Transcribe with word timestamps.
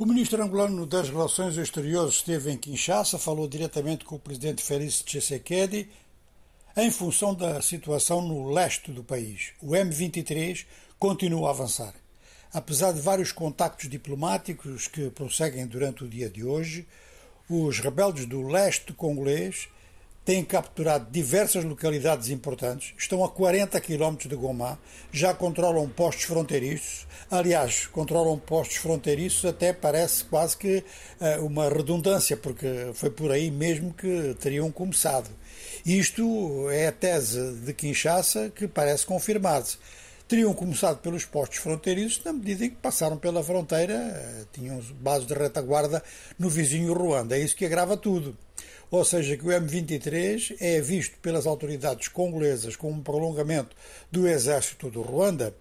O 0.00 0.06
ministro 0.06 0.42
angolano 0.42 0.86
das 0.86 1.10
Relações 1.10 1.58
Exteriores 1.58 2.14
esteve 2.14 2.50
em 2.50 2.56
Kinshasa, 2.56 3.18
falou 3.18 3.46
diretamente 3.46 4.02
com 4.02 4.14
o 4.14 4.18
presidente 4.18 4.62
Félix 4.62 5.02
Tshisekedi 5.02 5.90
em 6.74 6.90
função 6.90 7.34
da 7.34 7.60
situação 7.60 8.22
no 8.22 8.50
leste 8.50 8.90
do 8.90 9.04
país. 9.04 9.52
O 9.60 9.72
M23 9.72 10.64
continua 10.98 11.48
a 11.48 11.50
avançar. 11.50 11.92
Apesar 12.50 12.92
de 12.92 13.00
vários 13.02 13.30
contactos 13.30 13.90
diplomáticos 13.90 14.88
que 14.88 15.10
prosseguem 15.10 15.66
durante 15.66 16.02
o 16.02 16.08
dia 16.08 16.30
de 16.30 16.42
hoje, 16.42 16.88
os 17.46 17.78
rebeldes 17.78 18.24
do 18.24 18.40
leste 18.40 18.94
congolês 18.94 19.68
têm 20.24 20.44
capturado 20.44 21.10
diversas 21.10 21.64
localidades 21.64 22.28
importantes, 22.28 22.94
estão 22.96 23.24
a 23.24 23.28
40 23.28 23.80
quilómetros 23.80 24.28
de 24.28 24.36
Goma, 24.36 24.78
já 25.10 25.32
controlam 25.34 25.88
postos 25.88 26.24
fronteiriços. 26.24 27.06
Aliás, 27.30 27.86
controlam 27.86 28.38
postos 28.38 28.76
fronteiriços 28.76 29.44
até 29.44 29.72
parece 29.72 30.24
quase 30.24 30.56
que 30.56 30.84
uh, 31.20 31.44
uma 31.44 31.68
redundância, 31.68 32.36
porque 32.36 32.90
foi 32.94 33.10
por 33.10 33.30
aí 33.30 33.50
mesmo 33.50 33.92
que 33.94 34.36
teriam 34.40 34.70
começado. 34.70 35.30
Isto 35.84 36.68
é 36.70 36.88
a 36.88 36.92
tese 36.92 37.54
de 37.54 37.72
Kinshasa 37.72 38.50
que 38.50 38.68
parece 38.68 39.06
confirmar-se 39.06 39.78
teriam 40.30 40.54
começado 40.54 40.98
pelos 40.98 41.24
postos 41.24 41.58
fronteiriços 41.58 42.22
na 42.22 42.32
medida 42.32 42.64
em 42.64 42.70
que 42.70 42.76
passaram 42.76 43.16
pela 43.16 43.42
fronteira, 43.42 43.94
eh, 43.94 44.44
tinham 44.52 44.80
bases 45.00 45.26
de 45.26 45.34
retaguarda 45.34 46.00
no 46.38 46.48
vizinho 46.48 46.94
Ruanda. 46.94 47.36
É 47.36 47.40
isso 47.40 47.56
que 47.56 47.66
agrava 47.66 47.96
tudo. 47.96 48.38
Ou 48.90 49.04
seja, 49.04 49.36
que 49.36 49.44
o 49.44 49.50
M23 49.50 50.56
é 50.60 50.80
visto 50.80 51.16
pelas 51.18 51.46
autoridades 51.46 52.08
congolesas 52.08 52.74
como 52.74 52.94
um 52.94 53.02
prolongamento 53.02 53.76
do 54.10 54.26
exército 54.26 54.90
do 54.90 55.00
Ruanda 55.00 55.54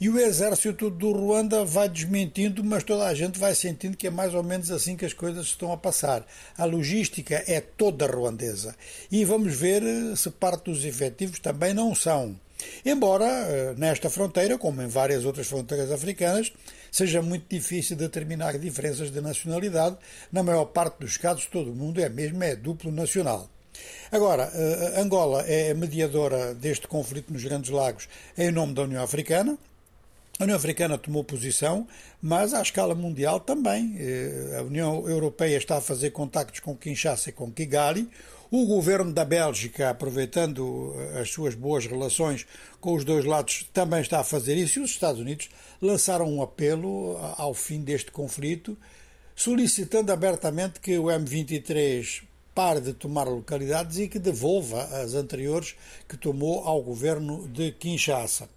e 0.00 0.08
o 0.08 0.18
exército 0.18 0.90
do 0.90 1.12
Ruanda 1.12 1.64
vai 1.64 1.88
desmentindo, 1.88 2.64
mas 2.64 2.82
toda 2.82 3.06
a 3.06 3.14
gente 3.14 3.38
vai 3.38 3.54
sentindo 3.54 3.96
que 3.96 4.08
é 4.08 4.10
mais 4.10 4.34
ou 4.34 4.42
menos 4.42 4.70
assim 4.70 4.96
que 4.96 5.04
as 5.04 5.12
coisas 5.12 5.46
estão 5.46 5.72
a 5.72 5.76
passar. 5.76 6.26
A 6.58 6.64
logística 6.64 7.44
é 7.46 7.60
toda 7.60 8.06
ruandesa 8.06 8.74
e 9.10 9.24
vamos 9.24 9.54
ver 9.54 9.82
eh, 9.82 10.16
se 10.16 10.30
parte 10.30 10.64
dos 10.64 10.84
efetivos 10.84 11.38
também 11.38 11.72
não 11.72 11.94
são. 11.94 12.36
Embora 12.84 13.26
eh, 13.26 13.74
nesta 13.76 14.10
fronteira, 14.10 14.58
como 14.58 14.82
em 14.82 14.88
várias 14.88 15.24
outras 15.24 15.46
fronteiras 15.46 15.90
africanas, 15.90 16.52
seja 16.90 17.22
muito 17.22 17.46
difícil 17.48 17.96
determinar 17.96 18.58
diferenças 18.58 19.10
de 19.10 19.20
nacionalidade, 19.20 19.96
na 20.30 20.42
maior 20.42 20.66
parte 20.66 21.00
dos 21.00 21.16
casos 21.16 21.46
todo 21.46 21.74
mundo 21.74 22.00
é 22.00 22.08
mesmo 22.08 22.42
é 22.42 22.54
duplo 22.56 22.90
nacional. 22.90 23.48
Agora, 24.10 24.50
eh, 24.54 25.00
Angola 25.00 25.42
é 25.46 25.72
mediadora 25.72 26.54
deste 26.54 26.86
conflito 26.86 27.32
nos 27.32 27.42
Grandes 27.42 27.70
Lagos 27.70 28.08
em 28.36 28.50
nome 28.50 28.74
da 28.74 28.82
União 28.82 29.02
Africana. 29.02 29.56
A 30.38 30.44
União 30.44 30.56
Africana 30.56 30.98
tomou 30.98 31.22
posição, 31.22 31.86
mas 32.20 32.52
à 32.52 32.60
escala 32.60 32.94
mundial 32.94 33.38
também. 33.40 33.94
Eh, 33.98 34.56
a 34.58 34.62
União 34.62 35.08
Europeia 35.08 35.56
está 35.56 35.76
a 35.76 35.80
fazer 35.80 36.10
contactos 36.10 36.60
com 36.60 36.76
Kinshasa 36.76 37.30
e 37.30 37.32
com 37.32 37.50
Kigali. 37.50 38.08
O 38.54 38.66
governo 38.66 39.14
da 39.14 39.24
Bélgica, 39.24 39.88
aproveitando 39.88 40.94
eh, 40.94 41.20
as 41.20 41.30
suas 41.30 41.54
boas 41.54 41.86
relações 41.86 42.46
com 42.82 42.92
os 42.92 43.02
dois 43.02 43.24
lados, 43.24 43.66
também 43.72 44.02
está 44.02 44.20
a 44.20 44.24
fazer 44.24 44.58
isso. 44.58 44.78
E 44.78 44.82
os 44.82 44.90
Estados 44.90 45.22
Unidos 45.22 45.48
lançaram 45.80 46.30
um 46.30 46.42
apelo 46.42 47.16
ao 47.38 47.54
fim 47.54 47.80
deste 47.80 48.10
conflito, 48.10 48.76
solicitando 49.34 50.12
abertamente 50.12 50.80
que 50.80 50.98
o 50.98 51.04
M23 51.04 52.24
pare 52.54 52.82
de 52.82 52.92
tomar 52.92 53.24
localidades 53.24 53.96
e 53.96 54.06
que 54.06 54.18
devolva 54.18 54.82
as 55.02 55.14
anteriores 55.14 55.74
que 56.06 56.18
tomou 56.18 56.62
ao 56.68 56.82
governo 56.82 57.48
de 57.48 57.72
Kinshasa. 57.72 58.50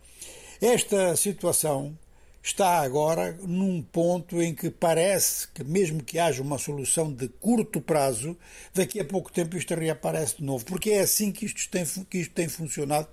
Esta 0.60 1.16
situação 1.16 1.98
está 2.46 2.82
agora 2.82 3.36
num 3.42 3.82
ponto 3.82 4.40
em 4.40 4.54
que 4.54 4.70
parece 4.70 5.48
que, 5.48 5.64
mesmo 5.64 6.04
que 6.04 6.20
haja 6.20 6.44
uma 6.44 6.60
solução 6.60 7.12
de 7.12 7.28
curto 7.28 7.82
prazo, 7.82 8.38
daqui 8.72 9.00
a 9.00 9.06
pouco 9.06 9.32
tempo 9.32 9.58
isto 9.58 9.74
reaparece 9.74 10.38
de 10.38 10.44
novo, 10.44 10.64
porque 10.64 10.92
é 10.92 11.00
assim 11.00 11.32
que 11.32 11.46
isto 11.48 11.68
tem, 11.70 11.84
que 12.08 12.20
isto 12.20 12.34
tem 12.36 12.48
funcionado 12.48 13.08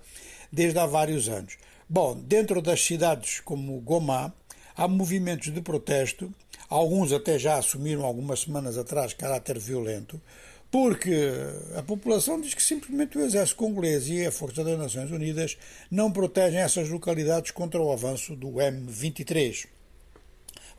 desde 0.51 0.77
há 0.77 0.85
vários 0.85 1.27
anos. 1.27 1.57
Bom, 1.89 2.15
dentro 2.15 2.61
das 2.61 2.85
cidades 2.85 3.39
como 3.39 3.81
Goma, 3.81 4.33
há 4.75 4.87
movimentos 4.87 5.53
de 5.53 5.61
protesto, 5.61 6.33
alguns 6.69 7.11
até 7.11 7.37
já 7.37 7.57
assumiram 7.57 8.03
algumas 8.03 8.41
semanas 8.41 8.77
atrás 8.77 9.13
caráter 9.13 9.59
violento, 9.59 10.19
porque 10.71 11.31
a 11.75 11.83
população 11.83 12.41
diz 12.41 12.55
que 12.55 12.63
simplesmente 12.63 13.17
o 13.17 13.21
exército 13.21 13.57
congolês 13.57 14.07
e 14.07 14.25
a 14.25 14.31
Força 14.31 14.63
das 14.63 14.77
Nações 14.77 15.11
Unidas 15.11 15.55
não 15.91 16.11
protegem 16.11 16.59
essas 16.59 16.89
localidades 16.89 17.51
contra 17.51 17.79
o 17.79 17.91
avanço 17.91 18.35
do 18.35 18.53
M23. 18.53 19.67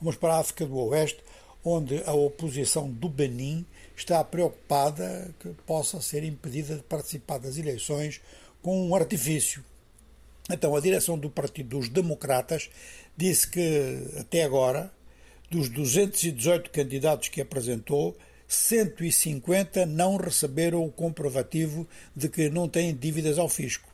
Vamos 0.01 0.17
para 0.17 0.35
a 0.35 0.39
África 0.39 0.65
do 0.65 0.77
Oeste, 0.77 1.23
onde 1.63 2.03
a 2.05 2.13
oposição 2.13 2.89
do 2.89 3.07
Benin 3.07 3.65
está 3.95 4.23
preocupada 4.23 5.33
que 5.39 5.49
possa 5.65 6.01
ser 6.01 6.23
impedida 6.23 6.75
de 6.75 6.83
participar 6.83 7.39
das 7.39 7.57
eleições 7.57 8.21
com 8.61 8.89
um 8.89 8.93
artifício. 8.93 9.63
Então, 10.49 10.75
a 10.75 10.79
direção 10.79 11.17
do 11.17 11.29
Partido 11.29 11.77
dos 11.77 11.89
Democratas 11.89 12.69
disse 13.17 13.47
que, 13.47 13.97
até 14.19 14.43
agora, 14.43 14.91
dos 15.49 15.69
218 15.69 16.69
candidatos 16.69 17.29
que 17.29 17.41
apresentou, 17.41 18.15
150 18.47 19.85
não 19.85 20.17
receberam 20.17 20.85
o 20.85 20.91
comprovativo 20.91 21.87
de 22.15 22.29
que 22.29 22.49
não 22.49 22.69
têm 22.69 22.95
dívidas 22.95 23.39
ao 23.39 23.49
fisco. 23.49 23.89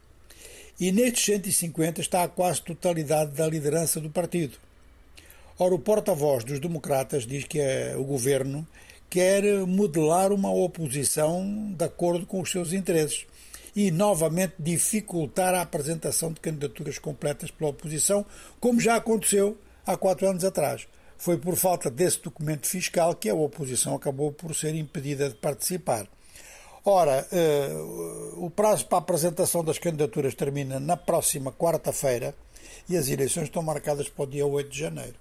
E 0.80 0.92
nestes 0.92 1.26
150 1.26 2.02
está 2.02 2.24
a 2.24 2.28
quase 2.28 2.62
totalidade 2.62 3.32
da 3.32 3.48
liderança 3.48 4.02
do 4.02 4.10
partido. 4.10 4.58
Ora, 5.58 5.76
o 5.76 5.80
porta-voz 5.80 6.44
dos 6.44 6.60
democratas 6.60 7.26
diz 7.26 7.46
que 7.46 7.60
é, 7.60 7.96
o 7.96 8.04
governo 8.04 8.68
quer 9.10 9.44
modelar 9.68 10.34
uma 10.34 10.52
oposição 10.52 11.72
de 11.78 11.86
acordo 11.86 12.26
com 12.26 12.42
os 12.42 12.50
seus 12.50 12.74
interesses 12.74 13.26
e 13.76 13.92
novamente 13.92 14.54
dificultar 14.60 15.54
a 15.54 15.62
apresentação 15.62 16.32
de 16.32 16.40
candidaturas 16.40 17.00
completas 17.00 17.52
pela 17.52 17.70
oposição, 17.70 18.26
como 18.60 18.80
já 18.80 18.96
aconteceu 18.96 19.58
há 19.86 19.96
quatro 19.96 20.28
anos 20.28 20.44
atrás. 20.44 20.88
Foi 21.18 21.38
por 21.38 21.56
falta 21.56 21.90
desse 21.90 22.22
documento 22.22 22.68
fiscal 22.68 23.16
que 23.16 23.30
a 23.30 23.36
oposição 23.36 23.96
acabou 23.96 24.32
por 24.32 24.56
ser 24.56 24.76
impedida 24.76 25.30
de 25.30 25.36
participar. 25.36 26.08
Ora, 26.84 27.28
eh, 27.32 27.70
o 28.38 28.50
prazo 28.50 28.88
para 28.88 28.98
a 28.98 29.02
apresentação 29.02 29.64
das 29.64 29.78
candidaturas 29.78 30.34
termina 30.34 30.80
na 30.80 30.98
próxima 30.98 31.52
quarta-feira 31.52 32.34
e 32.90 32.98
as 32.98 33.08
eleições 33.08 33.44
estão 33.44 33.62
marcadas 33.62 34.10
para 34.10 34.24
o 34.24 34.28
dia 34.28 34.48
8 34.48 34.70
de 34.70 34.80
janeiro. 34.80 35.16